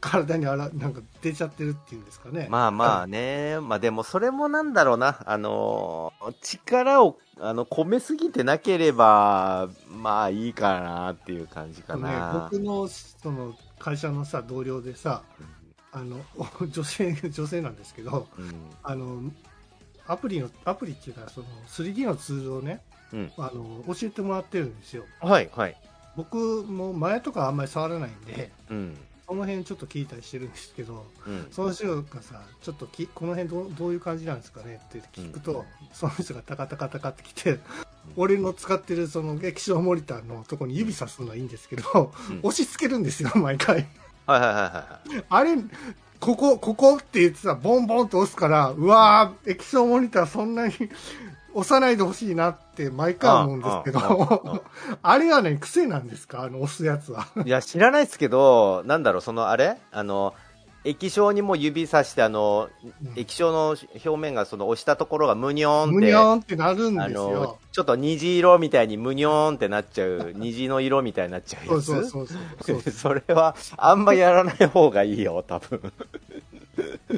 [0.00, 2.46] 体にあら、なんか出ちゃってるっていうんですかね。
[2.50, 12.48] まあまあね、まあでもそれもなんだろうな、あのー力をあの込めすぎてなければ、まあいいかなっていう感じかね、な。
[12.50, 15.22] 僕のその会社のさ同僚でさ
[15.92, 16.20] あの
[16.68, 18.52] 女性女性なんですけどうん。
[18.82, 19.22] あの
[20.06, 23.32] アプリのアプリっていうかその 3D のツールをねうん。
[23.38, 25.76] あの教えてもらってるんですよはい、はい。
[26.16, 28.98] 僕も前とかあんまり触らないんでうん。
[29.28, 31.46] その辺ちょっと聞いたりしてるんですけどうん。
[31.50, 37.58] その人がさちょっときこの辺どうどういう感じなんですかねって聞くと、その人がタカタカタカってきて、
[38.16, 43.86] 俺の使ってるその液晶モニターのとこに指さすのはいいんですけど、うん押し付けるんですよ毎回
[44.26, 45.24] はいはいはいはい。
[45.28, 45.56] あれ、
[46.20, 50.74] ここ、ここって言ってたら、ボンボンと押すから、うわー、液晶モニターそんなに
[51.58, 54.62] 押さないでほしいなって毎回思うんですけど、
[55.02, 56.42] あ れはね、癖なんですか？
[56.42, 57.26] あの、押すやつは。
[57.44, 59.76] いや、知らないですけど、なんだろう、そのあれ？
[59.90, 60.34] あの、
[60.84, 62.68] 液晶にも指さして、あの、
[63.16, 71.84] 液晶の表面がその押したところがムニョーンって、むにょーんってなるんですよ。、ちょっと虹色みたいにムニョーンってなっちゃう、 虹の色みたいになっちゃうやつ。
[71.86, 72.92] そうそうそうそう。
[72.92, 75.92] それは、あんまやらない方がいいよ、多分。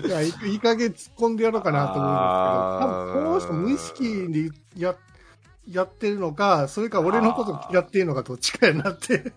[0.06, 2.30] いやいいい加減突っ込んでやろうかなと思うんです
[2.78, 4.94] けど、多分この人無意識でや
[5.68, 9.32] やってるのか、それか俺のこと嫌ってるのかどっちかやなって。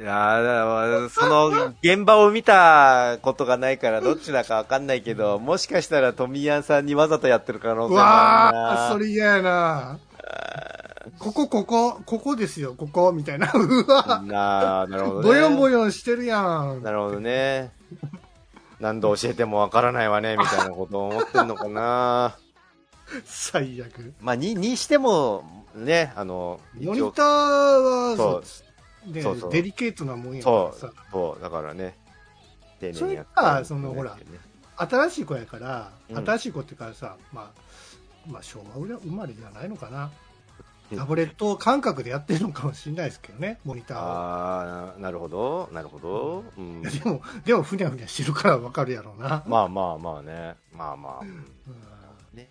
[0.00, 9.98] いやーその、現場を見たことがないから、どっちだかわかんないけど、もしかしたら富谷さんにわざとやってる可能う性もあるなわー、それ嫌やな。
[11.18, 13.52] ここ、ここ、ここですよ、ここ、みたいな。
[13.54, 15.28] うわ、なあ、なるほどね。
[15.28, 16.82] ボヨンボヨンしてるやん。
[16.82, 17.70] なるほどね。
[18.80, 22.36] 何度教えてもわからないわね、みたいなことを思ってんのかな。
[23.24, 24.14] 最悪。
[24.20, 28.42] まあ、に、にしても、ね、あの、モニターは、そう。
[28.44, 28.64] そ
[29.10, 29.52] うねそうそう。
[29.52, 30.78] デリケートなもんやからさ。
[30.80, 31.96] そう、そう、だからね、
[32.80, 34.22] 丁寧にやってそれかそのほらね
[34.76, 36.24] 新しい子やから、うん。
[36.24, 40.10] 新しい子っていうからさ、まあ、まあ、昭和生まれじゃないのかな。
[40.94, 44.00] うんタブレット感覚でやってるのかもしれないですけどね、モニターを。
[44.00, 46.44] ああ、なるほど、なるほど。
[46.56, 46.82] うん。
[46.82, 49.42] でも、でも、ふにゃふにゃしてるからわかるやろうな。
[49.46, 50.54] まあまあまあね。
[50.72, 51.20] まあまあ。
[51.20, 51.44] うん
[52.34, 52.50] ね、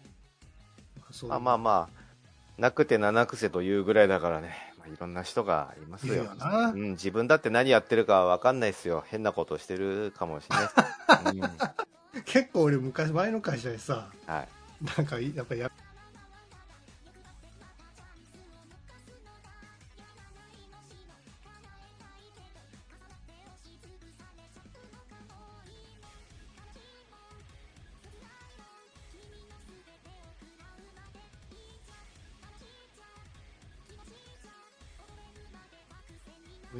[1.11, 2.03] そうまあまあまあ、
[2.61, 6.25] なくて七癖というぐらいだからね、まあ、いろんな人がいますよ。
[6.73, 9.03] うん、自分だって何やってるかわかんないですよ。
[9.07, 10.75] 変なことしてるかもしれないです。
[11.33, 11.93] うん
[12.25, 14.47] 結構俺昔前の会社でさはい。
[14.97, 15.71] なんかやっぱや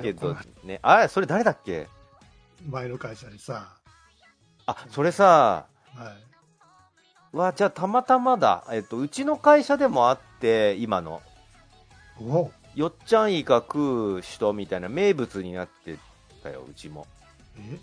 [0.02, 1.88] けど、ね、あ、それ誰だっけ？
[2.70, 3.76] 前の会社でさ、
[4.66, 6.16] あ、それさ、は
[7.34, 8.66] い、わ、じゃあたまたまだ。
[8.72, 11.22] えっと、うちの会社でもあって、今の。
[12.22, 15.98] およっちゃんイカ食う人みたいな名物になって
[16.42, 17.06] たよ、うちも。
[17.58, 17.78] え？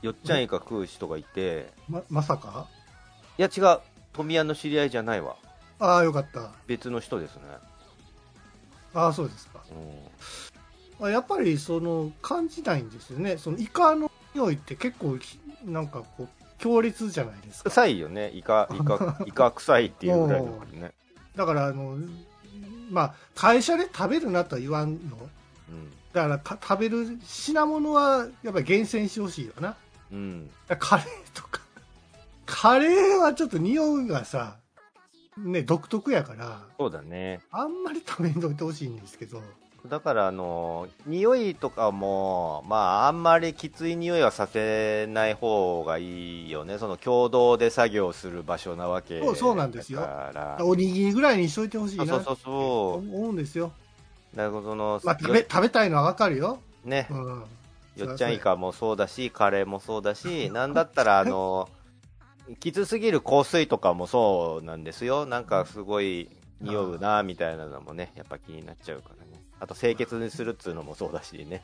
[0.00, 2.66] よっちゃんイカ食う人がいて、ままさか？
[3.36, 3.78] いや違う、
[4.12, 5.36] 富谷の知り合いじゃないわ。
[5.80, 6.50] ああよかった。
[6.66, 7.42] 別の人ですね。
[8.94, 9.60] ああそうですか。
[9.70, 9.76] うん。
[9.76, 10.57] あ
[11.00, 18.30] やっぱりその感じないんですよねそのイカの匂いって結構ひなんかこう強烈じゃないですか臭いよね。
[18.34, 20.92] イカ、イカ、 イカ臭いっていうぐらいだからね。
[21.36, 21.96] だからあの
[22.90, 25.16] まあ会社で食べるなとは言わんの
[25.68, 25.90] うん。
[26.12, 29.76] だからた食べる品物はやっぱり厳選してほしいよな
[30.10, 30.50] うん。
[30.78, 31.60] カレーとか
[32.44, 34.56] カレーはちょっと匂いがさ
[35.36, 37.40] ね独特やからそうだね。
[37.52, 39.42] あんまり食べんといてほしいんですけど
[39.86, 46.78] だから、あの、匂いとかも、まあ、あんまりきつい匂いはさせない方がいいよね。
[46.78, 50.00] その共同で作業する場所なわけそうそうなんですよ。
[50.00, 50.64] だから。
[50.64, 52.06] おにぎりぐらいにしといてほしいな。
[52.06, 53.08] そうそうそう。
[53.16, 53.72] 思うんですよ、
[54.34, 57.06] だからその、まあ、食べ食べたいのはわかるよ、ね。
[57.10, 57.44] う、ん、
[57.96, 61.68] よっちゃんイカもそうだし、カレーもそうだし、なんだったら、あの、
[62.58, 65.24] きつすぎる香水とかもそうなんですよ。
[65.24, 66.28] なんかすごい
[66.60, 69.27] 匂うな、みたいなのもね、やっぱ気になっちゃうからね。
[69.60, 71.62] あと清潔にするっつうのもそうだしね。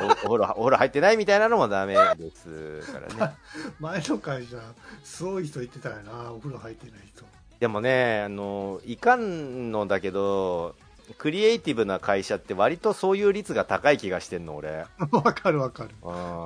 [0.00, 3.34] おお風呂、お風呂入ってないみたいなのもダメですからね。
[3.80, 4.56] 前の会社
[5.02, 7.24] すごい人言ってたよなお風呂入ってない人
[7.60, 10.74] でもね、あの、いかんのだけど、
[11.18, 14.86] クリエイティブな会社って割とそういう率が高い気がしてんの、俺。
[15.12, 15.90] わかるわかる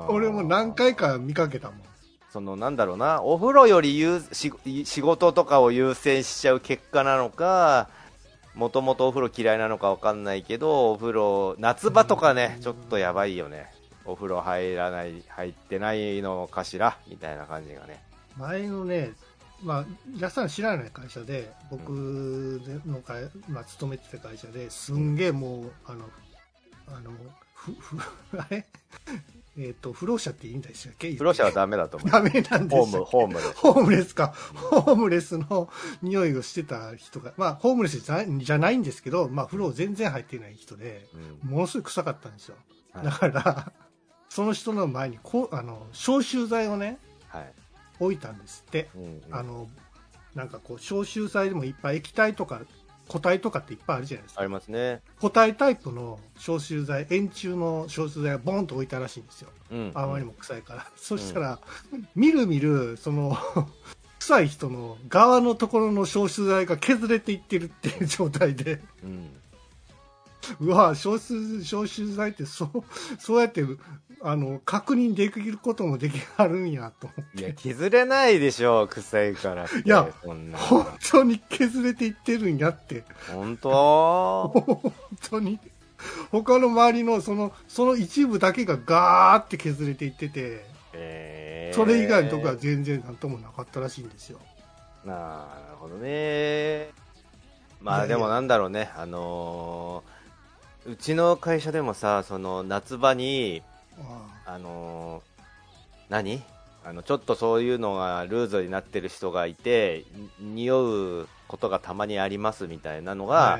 [0.08, 1.80] 俺も何回か見かけたもん
[2.30, 4.50] そのなんだろうな、お風呂より仕
[5.00, 7.88] 事とかを優先しちゃう結果なのか、
[8.56, 13.70] もともとお風呂嫌いなのかわかんないけど、お風呂、夏場とかね、ちょっとやばいよね。
[14.06, 16.98] お風呂入らない、入ってないのかしら？
[17.06, 18.02] みたいな感じがね。
[18.36, 19.12] 前のね
[19.62, 21.90] まあ皆さん知らない会社で僕
[22.86, 26.04] の会、まあ、勤めてた会社ですんげえもうあの
[26.88, 27.10] あの
[27.54, 27.98] ふふ
[28.38, 28.66] あれ？
[29.58, 31.12] えっ、と不老者っていいんでしたっけ？
[31.12, 32.10] 風呂者はダメだと思う。
[32.10, 33.40] ダメなんでホーム、ホームで。
[33.54, 34.34] ホームレスか。
[34.54, 35.70] ホームレスの
[36.02, 41.06] 匂いをしてた人が、まあ、ホームレスじゃないじゃないんですけど、まあ、風呂全然入ってない人で、
[41.42, 42.56] うんものすごい臭かったんですよ。
[42.92, 43.72] はいだから、
[44.28, 47.52] その人の前にこう、あの、消臭剤をね、はい。
[47.98, 48.90] 置いたんですって。
[48.94, 49.68] うんうんあの、
[50.34, 52.60] なんかこう、消臭剤でもいっぱい液体とか、
[53.06, 54.40] 固体とかっていっぱいあるじゃないですか。
[54.40, 55.00] ありますね。
[55.20, 59.50] 固体タイプの消臭剤、円柱の消臭剤がボンと置いたらしいんですよ。
[59.70, 59.92] うん。
[59.94, 60.86] あまりも臭いから。
[60.96, 61.58] そしたら、
[62.14, 63.36] みるみる、その、
[64.18, 69.30] 臭い人の側のところの消臭剤が削れていってるっていう状態で、うん。
[70.60, 72.84] うわ消臭、消臭剤ってそう、
[73.18, 73.64] そうやって、
[74.22, 77.40] あの、確認できることもできあるんやと思って。
[77.40, 79.64] いや、削れないでしょ、臭いから。
[79.64, 80.08] いや。
[80.22, 80.54] 本
[81.10, 83.04] 当に削れていってるんやって。
[83.32, 84.48] 本当？
[84.54, 84.92] 本
[85.30, 85.58] 当に。
[86.30, 94.38] 他の周りのその、その一部だけがガーって削れていってて、えーそれ以外のとこは全然なんともなかったらしいんですよ。
[95.04, 96.88] ななるほどね。
[97.82, 100.15] まあでもなんだろうね、あのー
[100.88, 103.62] うちの会社でもさ、その夏場に、
[103.98, 105.36] ああのー
[106.08, 106.42] 何？
[106.84, 110.04] あのちょっとそういうのがルーズになってる人がいて、
[110.38, 113.58] に匂うことがたまにありますみたいなのが、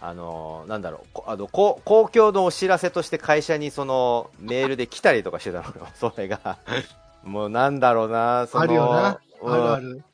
[0.00, 6.56] あのなんだろうこあのこ公共のお知らせとして会社にそのメールで来たりとかしてたのよ、それが。
[7.22, 9.06] もうなんだろうな、そのあるよな。
[9.06, 10.04] あうんるある。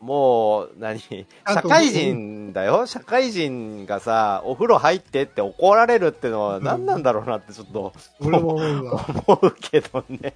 [0.00, 1.00] もう、何？
[1.00, 9.06] 社会人だよ社会人がさ、お風呂入ってって怒られるってのは何なんだろうなってちょっと俺も思うわ。
[9.26, 10.34] 思うけどね。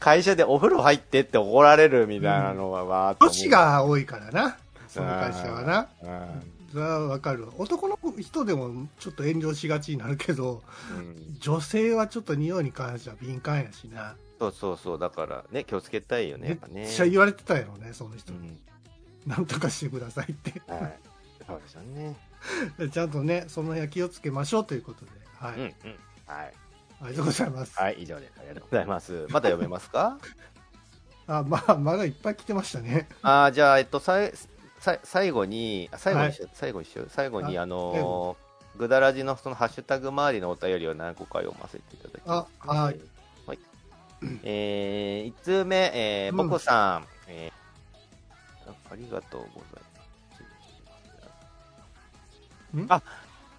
[0.00, 4.56] 会社でお風呂入ってって怒られるみたいなのは、わーっと思う年が多いからな。
[4.88, 5.88] その会社はな。
[6.02, 7.52] うんそれはわかるわ。
[7.58, 10.62] 男の人でもちょっと遠慮しがちになるけど、
[10.96, 14.14] うん女性はちょっと匂いに関しては敏感やしな。
[14.42, 16.88] そうそうそう、だからね、気をつけたいよね、めっ。
[16.88, 18.48] ちゃ言われてたやろね、その人に。
[18.48, 18.58] うん
[19.26, 20.60] なんとかしてくださいって。
[20.66, 20.98] はい。
[21.46, 22.16] そうですよね。
[22.92, 25.10] ちゃんとね、その辺は気をつけましょうということで。
[25.38, 25.54] はい。
[25.54, 25.72] うんうん。
[26.26, 26.54] はい。
[27.02, 27.78] ありがとうございます。
[27.78, 28.32] はい、以上です。
[28.38, 29.12] ありがとうございます。
[29.30, 30.18] まだ読めますか？
[31.26, 33.08] あ、まあ、まだいっぱい来てましたね。
[33.22, 34.32] あーじゃあ、えっと、さい
[34.78, 42.48] さ最後に、あ最後にしよう、は最後にしよう、最後に、ああのー、ぐだらじのそのハッシュタグ周りのお便りを何個か読ませていただきます。
[42.66, 43.00] あはい。
[44.26, 44.40] はい。
[44.44, 47.52] えー、1通目、えー、うんボコさん、えー
[48.70, 49.82] あありがとうござい
[52.72, 52.76] ます。
[52.76, 52.86] ん？
[52.88, 53.02] あ、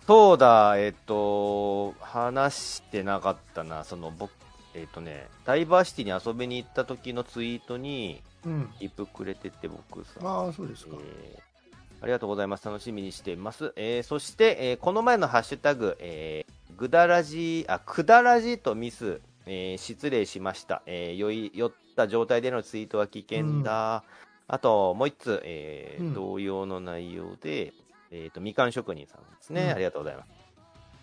[0.08, 4.32] そうだ、えっ、と、話してなかったな、その、僕、
[4.74, 8.70] えっ、とね、ダイバーシティに遊びに行った時のツイートに、うん。
[8.80, 10.28] リプくれてて、僕さん。
[10.28, 10.96] ああ、そうですか。
[11.00, 11.44] えー
[12.02, 12.66] ありがとうございます。
[12.66, 13.72] 楽しみにしています。
[13.78, 20.82] えーそして、えーこの前のハッシュタグ、えーぐだらじ、あ、くだらじとミス、えー失礼しました。
[20.86, 24.04] えー酔い、酔った状態でのツイートは危険だ。
[24.48, 27.74] あと、もう一つ、えーうん同様の内容で、
[28.12, 29.64] えっ、と、みかん職人さんですね。
[29.64, 30.28] うんありがとうございます。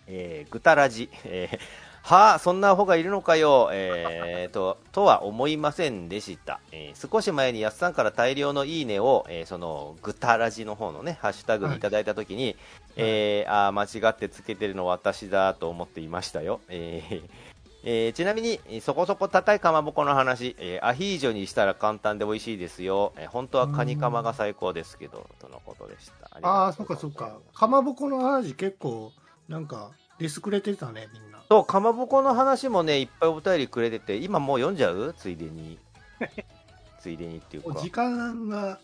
[0.07, 1.59] えーぐたらじ、えー
[2.03, 6.59] はあ、そんなアホがいるのかよ、えー、と、とは思いませんでした。
[6.71, 12.55] えー少し前にやっさんから大量のいいねを、えーその、ぐたらじの方のね、ハッシュタグにいただいたときに、
[12.95, 16.59] えーあー間違ってつけてるの私だと思っていましたよ。
[16.69, 17.50] えー
[17.83, 23.13] えーちなみに、えーそこそこ高いかまぼこの話、えーアヒージョにしたら簡単で美味しいですよ。
[23.17, 26.29] えー本当はカニカマが最高ですけど、とのことでした。
[26.47, 27.39] ああ、うそっかそっか。
[27.53, 29.11] かまぼこの話結構、
[29.47, 31.39] なんか、ディスくれてたね、みんな。
[31.49, 35.13] そう、かまぼこの話もね、いっぱいお便りくれてて、今もう読んじゃう？
[35.17, 35.79] ついでに。
[36.99, 37.69] ついでにっていうか。
[37.69, 38.79] お時間が、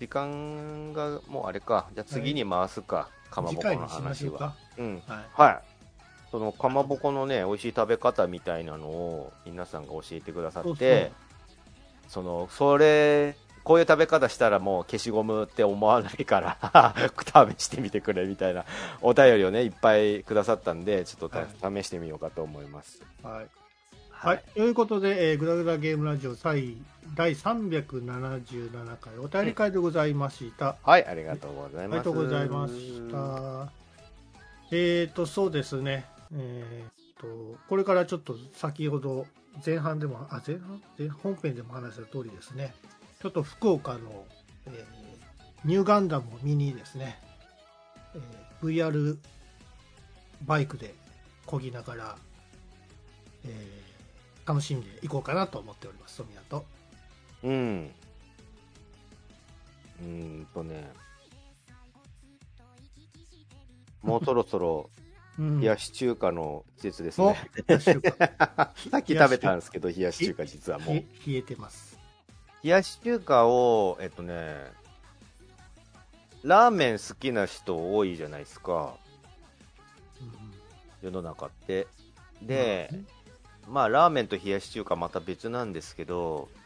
[0.00, 1.86] 時間がもうあれか。
[1.94, 3.08] じゃあ次に回すか。
[3.30, 4.36] かまぼこの話は。
[4.36, 4.54] うか。
[4.78, 5.02] うん。
[5.06, 5.26] はい。
[5.34, 5.62] はい。
[6.30, 11.12] そのかまぼこのね美味しい食べ方みたいなのを皆さんが教えてくださって
[12.08, 16.40] そのそれこういう食べ方したらもう消しゴムって思わないか
[16.72, 16.94] ら
[17.58, 18.64] 試してみてくれみたいな
[19.02, 23.46] お便りをねいっぱいくださったんでちょっとた試してみようかと思いますはい。
[24.10, 24.42] はい。
[24.54, 26.76] ということで、えー、グダグダゲームラジオ第
[27.14, 30.76] 第377回お便り会でございました。
[30.82, 33.72] はい、ありがとうございますありがとうございました。
[34.72, 36.06] えーと、そうですね。
[36.32, 39.26] えーと、これからちょっと先ほど
[39.64, 40.82] 前半でも、あ、前半？
[40.98, 42.74] 前本編でも話した通りですね。
[43.20, 44.26] ちょっと福岡の、
[44.66, 45.06] えー
[45.64, 47.18] ニューガンダムを見にですね、
[48.14, 49.16] えー VR
[50.44, 50.94] バイクで
[51.46, 52.16] 漕ぎながら、
[53.44, 53.86] えー
[54.48, 56.64] 楽しんでいこうかなと思っております、富谷と。
[57.42, 57.90] うん
[60.00, 60.92] うんとね
[64.02, 64.88] もうそろそろ
[65.38, 70.46] 冷やし中華の季節ですおね、 さっき食べたんですけど冷やし中華。
[70.46, 70.94] 実はもう。
[70.96, 71.98] 冷えてます。
[72.62, 74.72] 冷やし中華をえっとね
[76.42, 78.96] ラーメン好きな人多いじゃないですか。
[81.02, 81.86] 世の中って。
[82.42, 82.90] で、
[83.68, 86.65] まあラーメンと冷やし中華また別なんですけどうん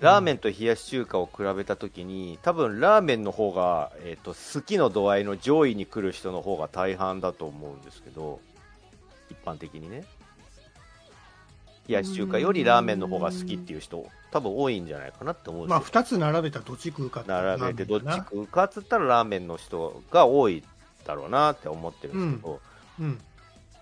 [0.00, 8.40] ラーメンと冷やし中華を比べたときに多分ラーメンの方が、えー、と好きの度合いの上位に来る人の方が大半だと思うんですけど
[9.30, 10.04] 一般的にね。
[11.88, 20.62] 冷やし中華よりラーメンの方が好きっていう人多分多いんじゃないかなって思うんですまあ、よ、2つ並べたらどっち食うか並べてどっち食うかっつったらラーメンの人が多い
[21.04, 22.60] だろうなって思ってるんですけど、
[23.00, 23.18] なうん。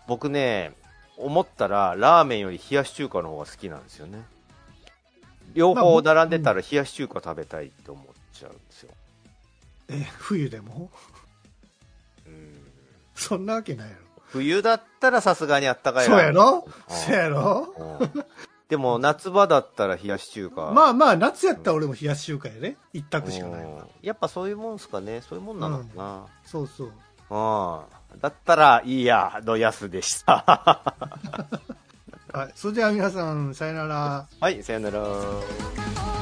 [0.08, 0.72] 僕ね
[1.18, 4.22] 思ったらラーメンより冷やし中華の方が好きなんですよね
[5.54, 8.90] 両方並んでたら冷やし中華食べたいって思っちゃうんですよ、
[9.88, 10.90] え、冬でも？
[12.26, 12.56] うん。
[13.14, 14.02] そんなわけないやろ。
[14.28, 16.64] 冬だったらさすがにあったかいそうやろ？
[16.66, 16.96] うん。
[16.96, 17.74] そうやろ？
[17.76, 18.24] うん。
[18.68, 20.70] でも夏場だったら冷やし中華。
[20.70, 22.76] まあまあ、夏やったら俺も冷やし中華やね。
[22.92, 23.64] 一択しかない。
[23.64, 23.78] わうん。
[24.00, 25.22] やっぱそういうもんすかね。
[25.28, 26.86] そういうもんなのかな、そうそう。
[26.86, 26.92] う
[28.16, 28.20] ん。
[28.20, 30.94] だったらいいやのやすでした
[32.32, 32.52] はい。
[32.54, 34.26] それでは皆さん、さよなら。
[34.40, 35.00] はいさよなら「